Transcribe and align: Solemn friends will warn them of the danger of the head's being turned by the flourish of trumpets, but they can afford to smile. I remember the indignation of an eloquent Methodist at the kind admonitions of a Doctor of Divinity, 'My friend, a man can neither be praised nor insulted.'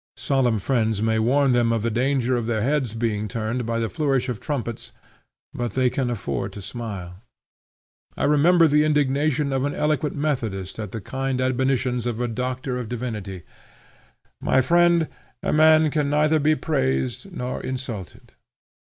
Solemn 0.17 0.57
friends 0.57 0.99
will 0.99 1.21
warn 1.21 1.51
them 1.51 1.71
of 1.71 1.83
the 1.83 1.91
danger 1.91 2.35
of 2.35 2.47
the 2.47 2.63
head's 2.63 2.95
being 2.95 3.27
turned 3.27 3.67
by 3.67 3.77
the 3.77 3.87
flourish 3.87 4.29
of 4.29 4.39
trumpets, 4.39 4.91
but 5.53 5.73
they 5.73 5.91
can 5.91 6.09
afford 6.09 6.53
to 6.53 6.59
smile. 6.63 7.21
I 8.17 8.23
remember 8.23 8.67
the 8.67 8.83
indignation 8.83 9.53
of 9.53 9.63
an 9.63 9.75
eloquent 9.75 10.15
Methodist 10.15 10.79
at 10.79 10.91
the 10.91 11.01
kind 11.01 11.39
admonitions 11.39 12.07
of 12.07 12.19
a 12.19 12.27
Doctor 12.27 12.79
of 12.79 12.89
Divinity, 12.89 13.43
'My 14.41 14.59
friend, 14.59 15.07
a 15.43 15.53
man 15.53 15.91
can 15.91 16.09
neither 16.09 16.39
be 16.39 16.55
praised 16.55 17.31
nor 17.31 17.61
insulted.' 17.61 18.31